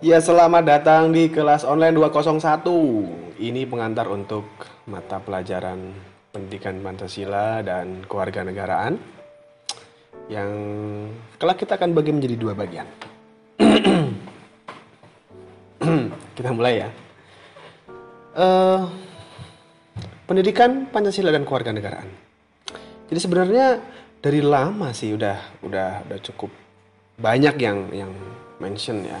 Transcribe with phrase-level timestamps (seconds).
[0.00, 2.40] Ya, selamat datang di kelas online 201.
[3.36, 4.48] Ini pengantar untuk
[4.88, 5.92] mata pelajaran
[6.32, 8.96] pendidikan Pancasila dan kewarganegaraan
[10.32, 10.50] yang
[11.36, 12.88] kelak kita akan bagi menjadi dua bagian.
[16.40, 16.88] kita mulai ya.
[18.32, 18.88] Uh,
[20.24, 22.08] pendidikan Pancasila dan kewarganegaraan.
[23.04, 23.84] Jadi sebenarnya
[24.16, 26.48] dari lama sih udah udah udah cukup
[27.20, 28.08] banyak yang yang
[28.64, 29.20] mention ya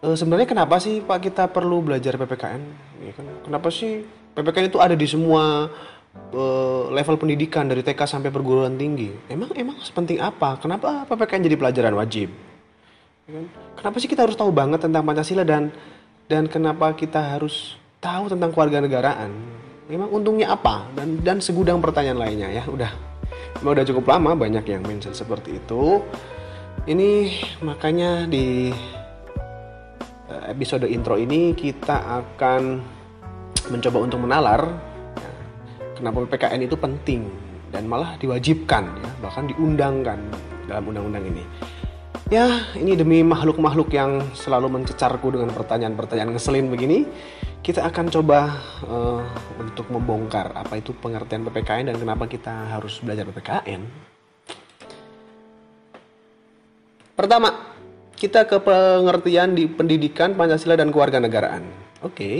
[0.00, 2.62] e, sebenarnya kenapa sih Pak kita perlu belajar PPKN?
[3.04, 3.26] Ya kan?
[3.44, 4.04] Kenapa sih
[4.36, 5.68] PPKN itu ada di semua
[6.32, 6.42] e,
[6.92, 9.12] level pendidikan dari TK sampai perguruan tinggi?
[9.28, 10.58] Emang emang sepenting apa?
[10.60, 12.28] Kenapa PPKN jadi pelajaran wajib?
[13.28, 13.44] Ya kan?
[13.80, 15.72] Kenapa sih kita harus tahu banget tentang Pancasila dan
[16.30, 19.32] dan kenapa kita harus tahu tentang keluarga negaraan?
[19.90, 20.86] Emang untungnya apa?
[20.94, 22.62] Dan dan segudang pertanyaan lainnya ya.
[22.70, 22.94] Udah,
[23.58, 25.98] udah cukup lama banyak yang mention seperti itu.
[26.86, 27.28] Ini
[27.66, 28.99] makanya di Eh,
[30.48, 32.80] episode intro ini kita akan
[33.70, 34.60] mencoba untuk menalar
[35.14, 35.30] ya,
[35.98, 37.30] kenapa PPKN itu penting
[37.70, 40.18] dan malah diwajibkan ya, bahkan diundangkan
[40.66, 41.44] dalam undang-undang ini.
[42.30, 42.46] Ya,
[42.78, 47.02] ini demi makhluk-makhluk yang selalu mencecarku dengan pertanyaan-pertanyaan ngeselin begini,
[47.58, 48.54] kita akan coba
[48.86, 49.22] uh,
[49.58, 53.82] untuk membongkar apa itu pengertian PPKN dan kenapa kita harus belajar PPKN.
[57.18, 57.69] Pertama,
[58.20, 61.64] kita ke pengertian di pendidikan Pancasila dan kewarganegaraan.
[62.04, 62.12] Oke.
[62.12, 62.38] Okay.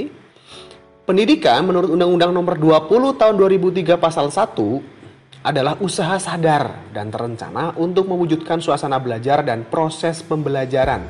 [1.08, 8.12] Pendidikan menurut Undang-Undang Nomor 20 Tahun 2003 Pasal 1 adalah usaha sadar dan terencana untuk
[8.12, 11.08] mewujudkan suasana belajar dan proses pembelajaran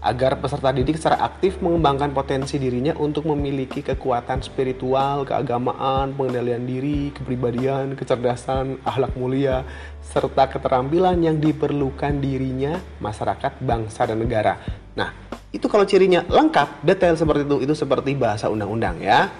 [0.00, 7.10] agar peserta didik secara aktif mengembangkan potensi dirinya untuk memiliki kekuatan spiritual, keagamaan, pengendalian diri,
[7.10, 9.66] kepribadian, kecerdasan, akhlak mulia,
[10.00, 14.54] serta keterampilan yang diperlukan dirinya, masyarakat, bangsa, dan negara.
[14.94, 15.10] Nah,
[15.50, 19.32] itu kalau cirinya lengkap, detail seperti itu, itu seperti bahasa undang-undang ya.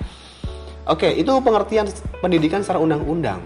[0.87, 1.91] Oke, itu pengertian
[2.23, 3.43] pendidikan secara undang-undang.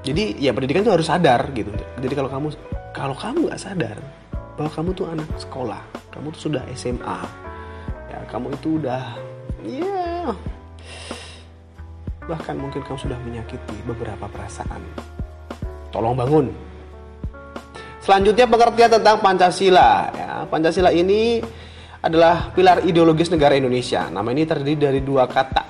[0.00, 1.68] Jadi ya pendidikan itu harus sadar gitu.
[2.00, 2.48] Jadi kalau kamu
[2.96, 3.96] kalau kamu nggak sadar,
[4.58, 5.82] bahwa kamu tuh anak sekolah.
[6.10, 7.50] Kamu tuh sudah SMA
[8.10, 9.02] ya kamu itu udah
[9.62, 10.28] ya yeah,
[12.26, 14.82] bahkan mungkin kamu sudah menyakiti beberapa perasaan.
[15.90, 16.46] Tolong bangun.
[18.02, 20.10] Selanjutnya pengertian tentang Pancasila.
[20.14, 21.42] Ya Pancasila ini
[22.02, 24.06] adalah pilar ideologis negara Indonesia.
[24.06, 25.69] Nama ini terdiri dari dua kata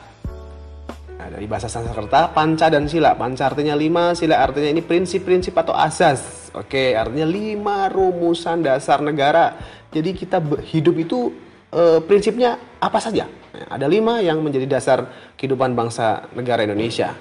[1.30, 6.40] dari bahasa Sanskerta panca dan sila panca artinya lima sila artinya ini prinsip-prinsip atau asas
[6.50, 9.54] Oke, artinya lima rumusan dasar negara.
[9.94, 11.30] Jadi kita hidup itu
[11.70, 13.30] e, prinsipnya apa saja?
[13.70, 17.14] Ada lima yang menjadi dasar kehidupan bangsa negara Indonesia.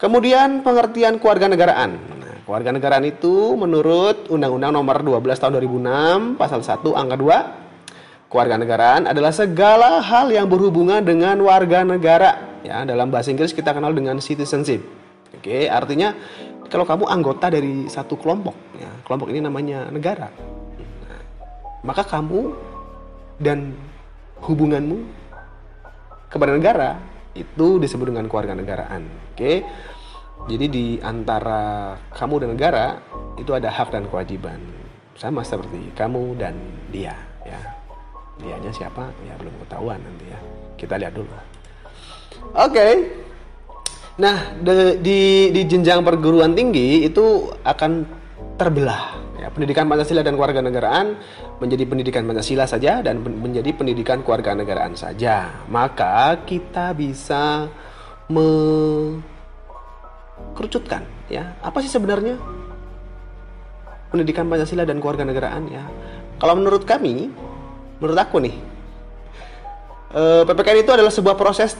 [0.00, 1.90] Kemudian pengertian keluarga negaraan.
[1.92, 7.71] Nah, keluarga negaraan itu menurut Undang-Undang Nomor 12 Tahun 2006 Pasal 1 Angka 2
[8.32, 12.56] keluarga negaraan adalah segala hal yang berhubungan dengan warga negara.
[12.64, 14.80] Ya, dalam bahasa Inggris kita kenal dengan citizenship.
[15.36, 16.16] Oke, artinya
[16.72, 20.32] kalau kamu anggota dari satu kelompok, ya, kelompok ini namanya negara,
[21.04, 21.20] nah,
[21.84, 22.56] maka kamu
[23.36, 23.76] dan
[24.40, 25.04] hubunganmu
[26.32, 26.96] kepada negara
[27.36, 29.04] itu disebut dengan keluarga negaraan.
[29.36, 29.60] Oke,
[30.48, 32.86] jadi di antara kamu dan negara
[33.36, 34.62] itu ada hak dan kewajiban,
[35.20, 36.56] sama seperti kamu dan
[36.88, 37.12] dia.
[37.42, 37.81] Ya,
[38.40, 39.12] dianya siapa?
[39.28, 40.38] Ya belum ketahuan nanti ya.
[40.80, 41.28] Kita lihat dulu.
[41.28, 42.72] Oke.
[42.72, 42.92] Okay.
[44.20, 48.04] Nah, de, di di jenjang perguruan tinggi itu akan
[48.60, 49.16] terbelah.
[49.40, 51.16] Ya, pendidikan Pancasila dan kewarganegaraan
[51.58, 55.50] menjadi pendidikan Pancasila saja dan menjadi pendidikan kewarganegaraan saja.
[55.66, 57.66] Maka kita bisa
[58.30, 62.38] mengerucutkan ya, apa sih sebenarnya
[64.14, 65.82] pendidikan Pancasila dan kewarganegaraan ya?
[66.38, 67.34] Kalau menurut kami,
[68.02, 68.54] menurut aku nih,
[70.10, 71.78] eh, PPKN itu adalah sebuah proses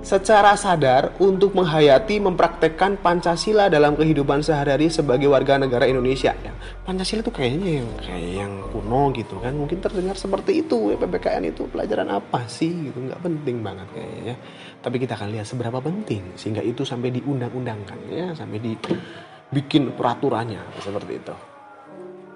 [0.00, 6.32] secara sadar untuk menghayati mempraktekkan Pancasila dalam kehidupan sehari-hari sebagai warga negara Indonesia.
[6.42, 9.54] Ya, Pancasila itu kayaknya yang kayak yang kuno gitu kan.
[9.54, 14.34] Mungkin terdengar seperti itu ya PPKN itu pelajaran apa sih gitu nggak penting banget kayaknya.
[14.82, 21.12] Tapi kita akan lihat seberapa penting sehingga itu sampai diundang-undangkan ya, sampai dibikin peraturannya seperti
[21.20, 21.34] itu.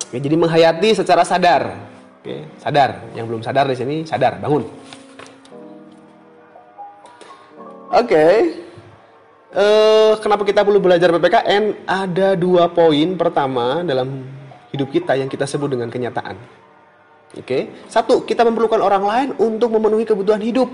[0.07, 1.96] Oke, jadi menghayati secara sadar.
[2.27, 3.07] Oke, sadar.
[3.15, 4.67] Yang belum sadar di sini sadar, bangun.
[7.95, 8.27] Oke.
[9.55, 11.87] Uh, kenapa kita perlu belajar PPKN?
[11.87, 14.27] Ada dua poin pertama dalam
[14.75, 16.35] hidup kita yang kita sebut dengan kenyataan.
[17.39, 17.47] Oke.
[17.47, 17.63] Okay.
[17.87, 20.67] Satu, kita memerlukan orang lain untuk memenuhi kebutuhan hidup.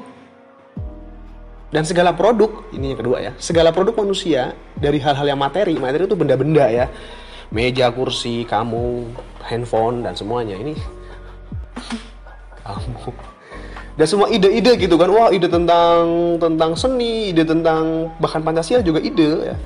[1.68, 6.08] Dan segala produk, ini yang kedua ya, segala produk manusia dari hal-hal yang materi, materi
[6.08, 6.88] itu benda-benda ya,
[7.52, 9.04] meja, kursi, kamu,
[9.44, 11.01] handphone dan semuanya ini
[12.62, 13.12] kamu
[13.92, 19.04] dan semua ide-ide gitu kan wah ide tentang tentang seni ide tentang bahkan pancasila juga
[19.04, 19.56] ide ya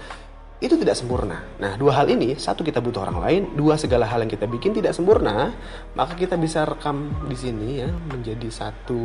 [0.57, 1.45] itu tidak sempurna.
[1.61, 4.73] Nah, dua hal ini, satu kita butuh orang lain, dua segala hal yang kita bikin
[4.73, 5.53] tidak sempurna,
[5.93, 8.97] maka kita bisa rekam di sini ya menjadi satu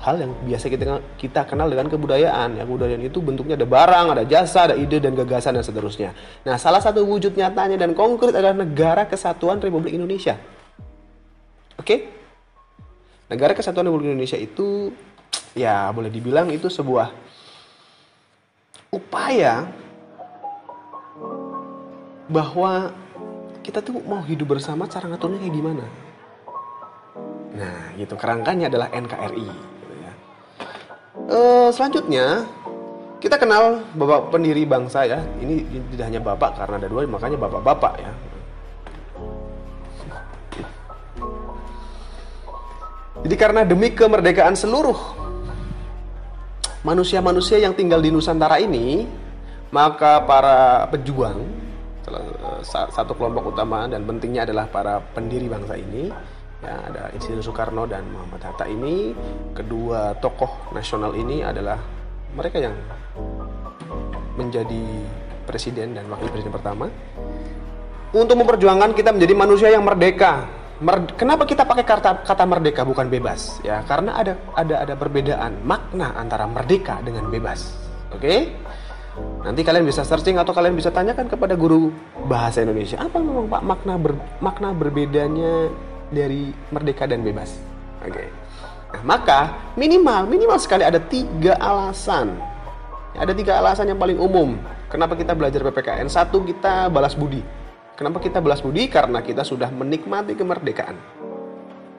[0.00, 2.56] hal yang biasa kita kita kenal dengan kebudayaan.
[2.56, 6.16] Ya, kebudayaan itu bentuknya ada barang, ada jasa, ada ide dan gagasan dan seterusnya.
[6.48, 10.40] Nah, salah satu wujud nyatanya dan konkret adalah Negara Kesatuan Republik Indonesia.
[11.76, 12.13] Oke?
[13.34, 14.94] Negara Kesatuan Republik Indonesia itu
[15.58, 17.10] ya boleh dibilang itu sebuah
[18.94, 19.66] upaya
[22.30, 22.94] bahwa
[23.66, 25.84] kita tuh mau hidup bersama cara ngaturnya kayak gimana.
[27.54, 29.46] Nah, gitu kerangkanya adalah NKRI.
[29.50, 30.12] Gitu ya.
[31.26, 31.38] E,
[31.74, 32.46] selanjutnya
[33.18, 35.18] kita kenal bapak pendiri bangsa ya.
[35.42, 35.64] Ini
[35.96, 38.12] tidak hanya bapak karena ada dua, makanya bapak-bapak ya.
[43.24, 44.96] Jadi karena demi kemerdekaan seluruh
[46.84, 49.08] manusia-manusia yang tinggal di Nusantara ini,
[49.72, 51.64] maka para pejuang
[52.04, 56.12] Eh, satu kelompok utama dan pentingnya adalah para pendiri bangsa ini
[56.60, 59.16] ya ada Insinyur Soekarno dan Muhammad Hatta ini
[59.56, 61.80] kedua tokoh nasional ini adalah
[62.36, 62.76] mereka yang
[64.36, 64.84] menjadi
[65.48, 66.92] presiden dan wakil presiden pertama.
[68.12, 70.44] Untuk memperjuangkan kita menjadi manusia yang merdeka
[70.82, 75.62] Mer kenapa kita pakai kata kata merdeka bukan bebas ya karena ada ada ada perbedaan
[75.62, 77.70] makna antara merdeka dengan bebas
[78.10, 78.40] oke okay?
[79.14, 81.94] Nanti kalian bisa searching atau kalian bisa tanyakan kepada guru
[82.26, 85.70] bahasa Indonesia apa memang Pak makna ber, makna berbedanya
[86.10, 87.54] dari merdeka dan bebas.
[88.02, 88.10] Oke.
[88.10, 88.28] Okay.
[88.94, 92.34] Nah, maka minimal minimal sekali ada tiga alasan.
[93.14, 94.58] Ada tiga alasan yang paling umum
[94.90, 96.10] kenapa kita belajar PPKN.
[96.10, 97.42] Satu kita balas budi.
[97.94, 98.90] Kenapa kita balas budi?
[98.90, 100.98] Karena kita sudah menikmati kemerdekaan.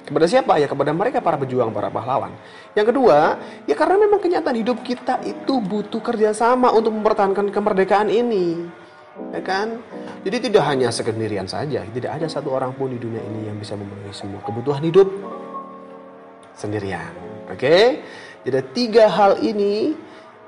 [0.06, 0.60] Kepada siapa?
[0.62, 2.36] Ya kepada mereka para pejuang, para pahlawan.
[2.78, 8.68] Yang kedua, ya karena memang kenyataan hidup kita itu butuh kerjasama untuk mempertahankan kemerdekaan ini.
[9.32, 9.80] Ya kan?
[10.28, 13.80] Jadi tidak hanya sekendirian saja, tidak ada satu orang pun di dunia ini yang bisa
[13.80, 15.08] memenuhi semua kebutuhan hidup
[16.54, 17.16] sendirian.
[17.48, 18.04] Oke?
[18.46, 19.98] Jadi tiga hal ini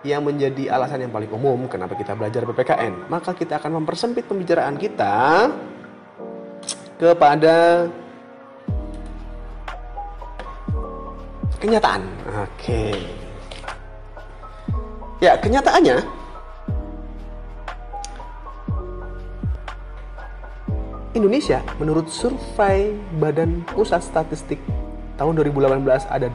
[0.06, 3.10] yang menjadi alasan yang paling umum kenapa kita belajar PPKN.
[3.10, 5.50] Maka kita akan mempersempit pembicaraan kita
[7.02, 7.90] kepada
[11.58, 12.06] kenyataan.
[12.46, 12.94] Oke.
[15.18, 16.06] Ya, kenyataannya
[21.18, 24.62] Indonesia menurut survei Badan Pusat Statistik
[25.18, 26.30] tahun 2018 ada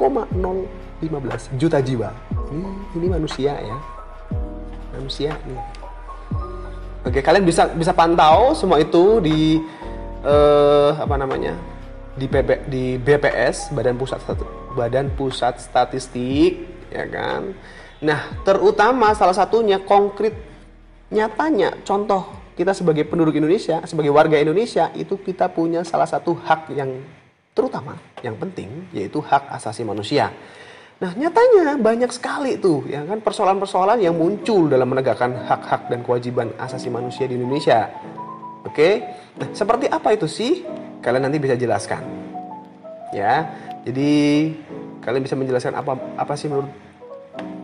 [0.00, 2.10] 265,015 juta jiwa.
[2.48, 2.64] Ini,
[2.96, 3.76] ini manusia ya.
[4.96, 5.60] Manusia nih.
[7.04, 9.60] Oke, kalian bisa bisa pantau semua itu di
[10.24, 11.56] uh, apa namanya?
[12.20, 14.20] di, PP, di BPS Badan Pusat
[14.74, 17.56] Badan Pusat Statistik ya kan.
[18.04, 20.36] Nah, terutama salah satunya konkret
[21.08, 26.70] nyatanya contoh kita sebagai penduduk Indonesia, sebagai warga Indonesia itu kita punya salah satu hak
[26.76, 27.00] yang
[27.52, 30.30] terutama, yang penting yaitu hak asasi manusia.
[31.00, 36.52] Nah, nyatanya banyak sekali tuh ya kan persoalan-persoalan yang muncul dalam menegakkan hak-hak dan kewajiban
[36.60, 37.88] asasi manusia di Indonesia.
[38.68, 39.00] Oke.
[39.40, 40.60] Nah, seperti apa itu sih?
[41.00, 42.04] kalian nanti bisa jelaskan.
[43.10, 43.48] Ya.
[43.88, 44.52] Jadi
[45.00, 46.68] kalian bisa menjelaskan apa apa sih menurut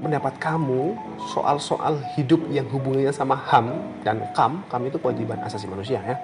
[0.01, 0.97] pendapat kamu
[1.37, 4.65] soal-soal hidup yang hubungannya sama HAM dan KAM.
[4.73, 6.17] KAM itu kewajiban asasi manusia ya.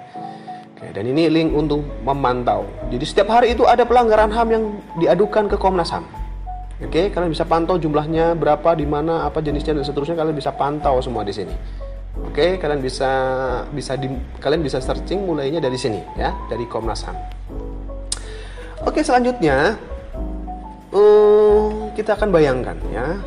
[0.73, 2.65] Oke, dan ini link untuk memantau.
[2.89, 4.63] Jadi setiap hari itu ada pelanggaran HAM yang
[4.97, 6.01] diadukan ke Komnas HAM.
[6.81, 10.97] Oke, kalian bisa pantau jumlahnya berapa, di mana, apa jenisnya dan seterusnya kalian bisa pantau
[10.99, 11.53] semua di sini.
[12.25, 13.11] Oke, kalian bisa
[13.69, 14.09] bisa di,
[14.41, 17.17] kalian bisa searching mulainya dari sini ya, dari Komnas HAM.
[18.89, 19.77] Oke, selanjutnya
[20.89, 23.21] um, kita akan bayangkan ya.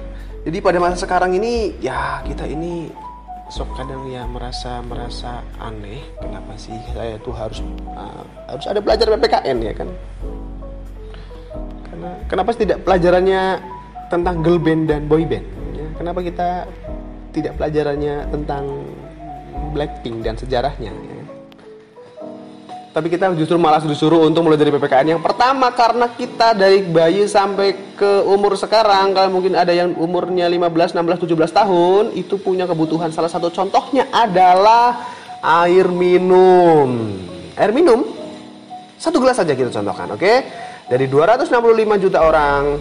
[0.46, 2.90] Jadi pada masa sekarang ini ya kita ini
[3.46, 7.62] sok kadang ya merasa merasa aneh kenapa sih saya tuh harus
[7.94, 9.88] uh, harus ada belajar PPKN ya kan
[11.86, 13.62] karena kenapa tidak pelajarannya
[14.10, 15.46] tentang girl band dan boy band
[15.78, 15.86] ya?
[15.94, 16.66] kenapa kita
[17.36, 18.64] tidak pelajarannya tentang
[19.76, 20.88] Blackpink dan sejarahnya.
[20.88, 21.15] Ya.
[22.96, 27.28] Tapi kita justru malah disuruh untuk mulai dari PPKN yang pertama karena kita dari bayi
[27.28, 32.64] sampai ke umur sekarang kalau mungkin ada yang umurnya 15, 16, 17 tahun itu punya
[32.64, 35.12] kebutuhan salah satu contohnya adalah
[35.44, 37.20] air minum.
[37.60, 38.00] Air minum
[38.96, 40.24] satu gelas saja kita contohkan, oke?
[40.24, 40.36] Okay?
[40.88, 41.52] Dari 265
[42.00, 42.80] juta orang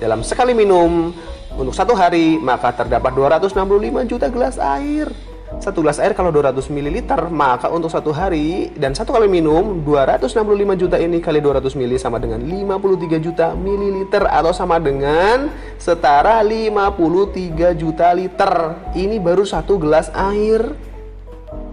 [0.00, 1.12] dalam sekali minum
[1.52, 5.29] untuk satu hari maka terdapat 265 juta gelas air.
[5.58, 10.46] Satu gelas air kalau 200 ml, maka untuk satu hari dan satu kali minum 265
[10.78, 17.74] juta ini kali 200 ml sama dengan 53 juta mililiter atau sama dengan setara 53
[17.74, 18.78] juta liter.
[18.94, 20.62] Ini baru satu gelas air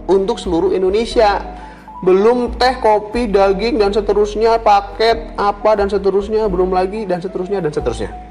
[0.10, 1.38] untuk seluruh Indonesia.
[2.02, 7.74] Belum teh, kopi, daging dan seterusnya, paket apa dan seterusnya, belum lagi dan seterusnya dan
[7.74, 8.27] seterusnya.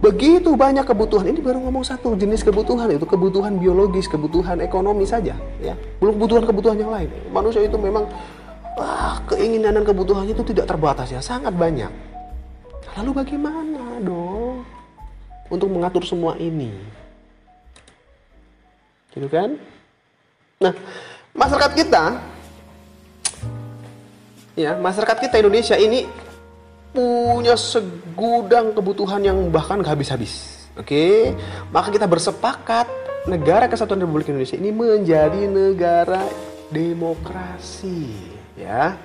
[0.00, 1.28] Begitu banyak kebutuhan.
[1.28, 5.76] Ini baru ngomong satu jenis kebutuhan itu kebutuhan biologis, kebutuhan ekonomi saja, ya.
[6.00, 7.12] Belum kebutuhan-kebutuhan yang lain.
[7.28, 8.08] Manusia itu memang
[8.80, 11.92] wah, keinginan dan kebutuhannya itu tidak terbatas ya, sangat banyak.
[12.96, 14.64] Lalu bagaimana dong
[15.52, 16.72] untuk mengatur semua ini?
[19.12, 19.60] Gitu kan?
[20.64, 20.72] Nah,
[21.36, 22.24] masyarakat kita
[24.56, 26.08] ya, masyarakat kita Indonesia ini
[26.90, 30.66] punya segudang kebutuhan yang bahkan gak habis-habis.
[30.78, 31.34] Oke,
[31.74, 32.86] maka kita bersepakat
[33.26, 36.24] negara kesatuan Republik Indonesia ini menjadi negara
[36.70, 38.06] demokrasi,
[38.56, 38.96] ya.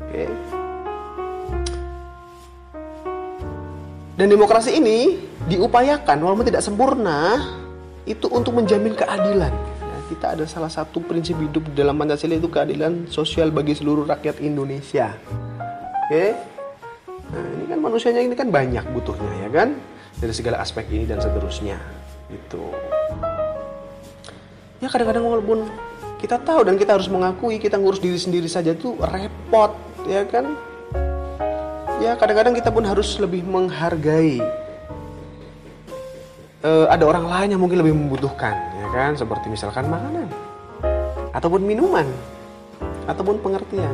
[0.00, 0.24] Oke.
[4.14, 5.18] Dan demokrasi ini
[5.50, 7.50] diupayakan walaupun tidak sempurna
[8.06, 9.50] itu untuk menjamin keadilan.
[9.82, 14.38] Ya, kita ada salah satu prinsip hidup dalam Pancasila itu keadilan sosial bagi seluruh rakyat
[14.38, 15.12] Indonesia.
[16.06, 16.53] Oke.
[17.32, 19.68] Nah, ini kan manusianya ini kan banyak butuhnya ya kan
[20.20, 21.80] dari segala aspek ini dan seterusnya
[22.28, 22.64] itu.
[24.82, 25.64] Ya kadang-kadang walaupun
[26.20, 29.72] kita tahu dan kita harus mengakui kita ngurus diri sendiri saja itu repot
[30.04, 30.56] ya kan.
[32.02, 34.42] Ya kadang-kadang kita pun harus lebih menghargai
[36.64, 40.26] uh, ada orang lain yang mungkin lebih membutuhkan ya kan seperti misalkan makanan
[41.36, 42.08] ataupun minuman
[43.04, 43.92] ataupun pengertian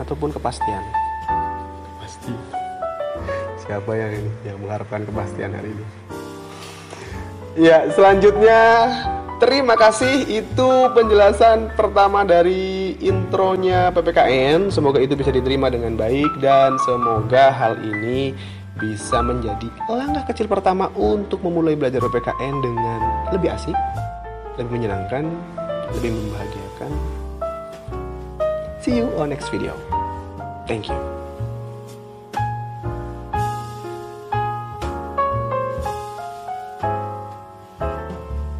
[0.00, 0.80] ataupun kepastian
[2.20, 2.34] pasti.
[3.64, 5.84] Siapa yang ini yang mengharapkan kepastian hari ini?
[7.58, 8.62] Ya, selanjutnya
[9.42, 14.70] terima kasih itu penjelasan pertama dari intronya PPKN.
[14.70, 18.34] Semoga itu bisa diterima dengan baik dan semoga hal ini
[18.80, 23.00] bisa menjadi langkah kecil pertama untuk memulai belajar PPKN dengan
[23.34, 23.76] lebih asik,
[24.56, 25.26] lebih menyenangkan,
[25.98, 26.90] lebih membahagiakan.
[28.80, 29.76] See you on next video.
[30.64, 31.19] Thank you.